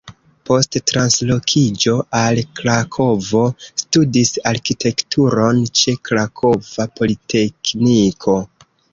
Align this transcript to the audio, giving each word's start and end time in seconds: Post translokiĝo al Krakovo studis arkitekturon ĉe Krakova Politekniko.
Post 0.49 0.75
translokiĝo 0.91 1.91
al 2.19 2.39
Krakovo 2.59 3.41
studis 3.81 4.31
arkitekturon 4.51 5.59
ĉe 5.81 5.93
Krakova 6.09 6.87
Politekniko. 7.01 8.35